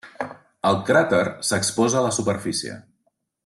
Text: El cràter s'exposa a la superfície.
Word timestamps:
El 0.69 0.77
cràter 0.87 1.21
s'exposa 1.49 2.01
a 2.01 2.05
la 2.07 2.17
superfície. 2.19 2.79